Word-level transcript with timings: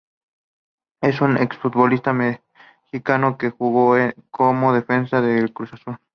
Es 1.01 1.21
un 1.21 1.37
exfutbolista 1.37 2.11
mexicano 2.11 3.37
que 3.37 3.51
jugó 3.51 3.93
como 4.31 4.73
Defensa 4.73 5.19
en 5.19 5.25
el 5.25 5.53
Cruz 5.53 5.71
Azul. 5.75 5.97